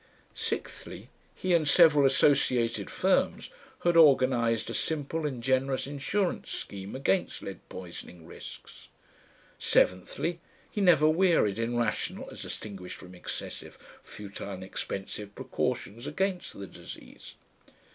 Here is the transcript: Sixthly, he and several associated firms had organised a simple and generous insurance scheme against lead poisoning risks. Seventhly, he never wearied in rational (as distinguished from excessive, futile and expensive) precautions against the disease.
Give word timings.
Sixthly, 0.33 1.09
he 1.35 1.53
and 1.53 1.67
several 1.67 2.07
associated 2.07 2.89
firms 2.89 3.51
had 3.83 3.95
organised 3.95 4.67
a 4.71 4.73
simple 4.73 5.27
and 5.27 5.43
generous 5.43 5.85
insurance 5.85 6.49
scheme 6.49 6.95
against 6.95 7.43
lead 7.43 7.59
poisoning 7.69 8.25
risks. 8.25 8.87
Seventhly, 9.59 10.39
he 10.71 10.81
never 10.81 11.07
wearied 11.07 11.59
in 11.59 11.77
rational 11.77 12.27
(as 12.31 12.41
distinguished 12.41 12.97
from 12.97 13.13
excessive, 13.13 13.77
futile 14.03 14.49
and 14.49 14.63
expensive) 14.63 15.35
precautions 15.35 16.07
against 16.07 16.57
the 16.57 16.65
disease. 16.65 17.35